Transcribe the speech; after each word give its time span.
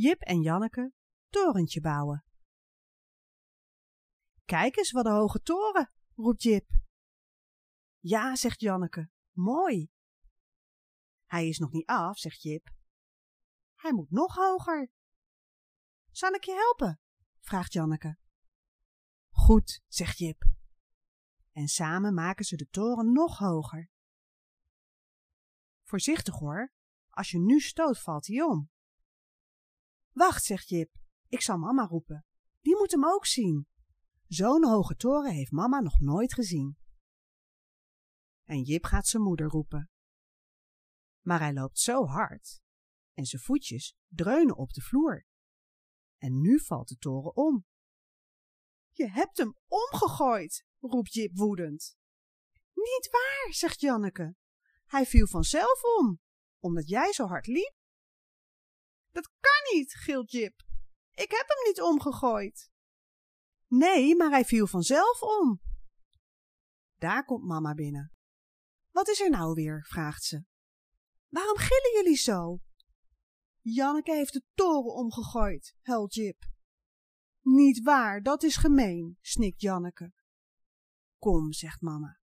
Jip 0.00 0.20
en 0.20 0.42
Janneke 0.42 0.92
torentje 1.28 1.80
bouwen. 1.80 2.24
Kijk 4.44 4.76
eens 4.76 4.90
wat 4.90 5.04
een 5.06 5.12
hoge 5.12 5.42
toren, 5.42 5.92
roept 6.14 6.42
Jip. 6.42 6.68
Ja, 7.98 8.36
zegt 8.36 8.60
Janneke, 8.60 9.10
mooi. 9.30 9.90
Hij 11.26 11.48
is 11.48 11.58
nog 11.58 11.72
niet 11.72 11.86
af, 11.86 12.18
zegt 12.18 12.42
Jip. 12.42 12.70
Hij 13.74 13.92
moet 13.92 14.10
nog 14.10 14.34
hoger. 14.34 14.90
Zal 16.10 16.32
ik 16.32 16.44
je 16.44 16.52
helpen? 16.52 17.00
vraagt 17.40 17.72
Janneke. 17.72 18.18
Goed, 19.30 19.82
zegt 19.86 20.18
Jip. 20.18 20.44
En 21.52 21.68
samen 21.68 22.14
maken 22.14 22.44
ze 22.44 22.56
de 22.56 22.68
toren 22.68 23.12
nog 23.12 23.38
hoger. 23.38 23.90
Voorzichtig 25.82 26.34
hoor, 26.34 26.72
als 27.10 27.30
je 27.30 27.38
nu 27.38 27.60
stoot 27.60 28.00
valt 28.00 28.26
hij 28.26 28.42
om. 28.42 28.70
Wacht, 30.12 30.44
zegt 30.44 30.68
Jip, 30.68 30.90
ik 31.28 31.40
zal 31.40 31.58
mama 31.58 31.86
roepen. 31.86 32.24
Die 32.60 32.76
moet 32.76 32.90
hem 32.90 33.06
ook 33.06 33.26
zien. 33.26 33.66
Zo'n 34.26 34.64
hoge 34.64 34.96
toren 34.96 35.32
heeft 35.32 35.50
mama 35.50 35.80
nog 35.80 36.00
nooit 36.00 36.34
gezien. 36.34 36.78
En 38.44 38.62
Jip 38.62 38.84
gaat 38.84 39.06
zijn 39.06 39.22
moeder 39.22 39.46
roepen. 39.46 39.90
Maar 41.20 41.38
hij 41.38 41.52
loopt 41.52 41.78
zo 41.78 42.06
hard 42.06 42.60
en 43.14 43.24
zijn 43.24 43.42
voetjes 43.42 43.96
dreunen 44.06 44.56
op 44.56 44.72
de 44.72 44.80
vloer. 44.80 45.26
En 46.18 46.40
nu 46.40 46.60
valt 46.60 46.88
de 46.88 46.96
toren 46.96 47.36
om. 47.36 47.66
Je 48.90 49.10
hebt 49.10 49.36
hem 49.36 49.56
omgegooid, 49.66 50.64
roept 50.78 51.12
Jip 51.12 51.36
woedend. 51.36 51.96
Niet 52.74 53.08
waar, 53.10 53.54
zegt 53.54 53.80
Janneke. 53.80 54.34
Hij 54.86 55.06
viel 55.06 55.26
vanzelf 55.26 55.82
om, 55.98 56.20
omdat 56.58 56.88
jij 56.88 57.12
zo 57.12 57.26
hard 57.26 57.46
liep. 57.46 57.78
Dat 59.10 59.30
kan 59.40 59.76
niet, 59.76 59.94
gilt 59.94 60.30
Jip. 60.30 60.62
Ik 61.10 61.30
heb 61.30 61.44
hem 61.48 61.66
niet 61.66 61.80
omgegooid. 61.80 62.70
Nee, 63.66 64.16
maar 64.16 64.30
hij 64.30 64.44
viel 64.44 64.66
vanzelf 64.66 65.22
om. 65.22 65.60
Daar 66.96 67.24
komt 67.24 67.44
mama 67.44 67.74
binnen. 67.74 68.12
Wat 68.90 69.08
is 69.08 69.20
er 69.20 69.30
nou 69.30 69.54
weer? 69.54 69.86
vraagt 69.88 70.22
ze. 70.22 70.44
Waarom 71.28 71.56
gillen 71.56 71.92
jullie 71.94 72.16
zo? 72.16 72.60
Janneke 73.60 74.12
heeft 74.12 74.32
de 74.32 74.42
toren 74.54 74.94
omgegooid, 74.94 75.76
huilt 75.82 76.14
Jip. 76.14 76.44
Niet 77.40 77.82
waar, 77.82 78.22
dat 78.22 78.42
is 78.42 78.56
gemeen, 78.56 79.18
snikt 79.20 79.60
Janneke. 79.60 80.12
Kom, 81.18 81.52
zegt 81.52 81.80
mama, 81.80 82.20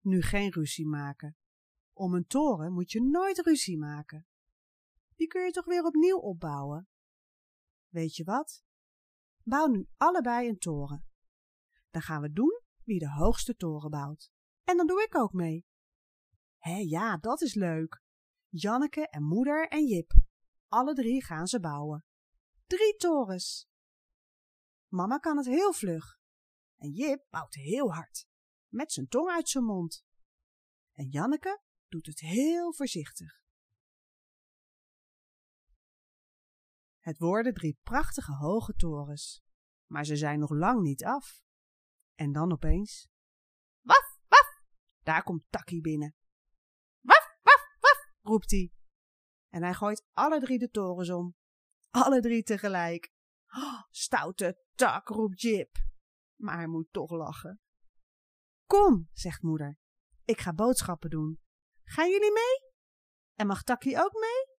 nu 0.00 0.22
geen 0.22 0.52
ruzie 0.52 0.86
maken. 0.86 1.36
Om 1.92 2.14
een 2.14 2.26
toren 2.26 2.72
moet 2.72 2.90
je 2.90 3.02
nooit 3.02 3.38
ruzie 3.38 3.78
maken. 3.78 4.26
Die 5.18 5.26
kun 5.26 5.44
je 5.44 5.50
toch 5.50 5.64
weer 5.64 5.84
opnieuw 5.84 6.18
opbouwen? 6.18 6.88
Weet 7.88 8.16
je 8.16 8.24
wat? 8.24 8.62
Bouw 9.42 9.66
nu 9.66 9.88
allebei 9.96 10.48
een 10.48 10.58
toren. 10.58 11.04
Dan 11.90 12.02
gaan 12.02 12.20
we 12.20 12.32
doen 12.32 12.60
wie 12.84 12.98
de 12.98 13.10
hoogste 13.10 13.54
toren 13.54 13.90
bouwt. 13.90 14.30
En 14.64 14.76
dan 14.76 14.86
doe 14.86 15.02
ik 15.02 15.14
ook 15.16 15.32
mee. 15.32 15.66
Hé, 16.58 16.76
ja, 16.76 17.16
dat 17.16 17.40
is 17.40 17.54
leuk. 17.54 18.02
Janneke 18.48 19.08
en 19.08 19.22
moeder 19.22 19.68
en 19.68 19.86
Jip. 19.86 20.12
Alle 20.68 20.94
drie 20.94 21.24
gaan 21.24 21.46
ze 21.46 21.60
bouwen. 21.60 22.04
Drie 22.66 22.96
torens. 22.96 23.68
Mama 24.86 25.18
kan 25.18 25.36
het 25.36 25.46
heel 25.46 25.72
vlug. 25.72 26.18
En 26.76 26.90
Jip 26.90 27.26
bouwt 27.30 27.54
heel 27.54 27.92
hard, 27.92 28.26
met 28.68 28.92
zijn 28.92 29.08
tong 29.08 29.30
uit 29.30 29.48
zijn 29.48 29.64
mond. 29.64 30.04
En 30.92 31.08
Janneke 31.08 31.60
doet 31.88 32.06
het 32.06 32.20
heel 32.20 32.74
voorzichtig. 32.74 33.46
Het 37.08 37.18
worden 37.18 37.54
drie 37.54 37.78
prachtige 37.82 38.32
hoge 38.32 38.74
torens, 38.74 39.42
maar 39.90 40.04
ze 40.04 40.16
zijn 40.16 40.38
nog 40.38 40.50
lang 40.50 40.82
niet 40.82 41.04
af. 41.04 41.42
En 42.14 42.32
dan 42.32 42.52
opeens... 42.52 43.08
Waf, 43.80 44.18
waf! 44.26 44.62
Daar 45.02 45.22
komt 45.22 45.44
Takkie 45.50 45.80
binnen. 45.80 46.14
Waf, 47.00 47.38
waf, 47.42 47.76
waf! 47.80 48.10
roept 48.20 48.50
hij. 48.50 48.72
En 49.48 49.62
hij 49.62 49.74
gooit 49.74 50.06
alle 50.12 50.40
drie 50.40 50.58
de 50.58 50.70
torens 50.70 51.10
om. 51.10 51.36
Alle 51.90 52.20
drie 52.20 52.42
tegelijk. 52.42 53.12
Oh, 53.46 53.82
stoute 53.90 54.62
tak, 54.74 55.08
roept 55.08 55.40
Jip. 55.40 55.76
Maar 56.40 56.56
hij 56.56 56.66
moet 56.66 56.92
toch 56.92 57.10
lachen. 57.10 57.60
Kom, 58.66 59.08
zegt 59.12 59.42
moeder. 59.42 59.78
Ik 60.24 60.40
ga 60.40 60.52
boodschappen 60.52 61.10
doen. 61.10 61.40
Gaan 61.84 62.10
jullie 62.10 62.32
mee? 62.32 62.72
En 63.34 63.46
mag 63.46 63.62
Takkie 63.62 63.98
ook 63.98 64.12
mee? 64.12 64.56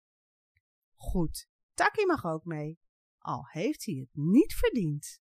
Goed, 0.95 1.47
Takkie 1.79 2.05
mag 2.05 2.25
ook 2.25 2.45
mee. 2.45 2.79
Al 3.19 3.47
heeft 3.51 3.85
hij 3.85 3.95
het 3.95 4.09
niet 4.13 4.53
verdiend. 4.53 5.19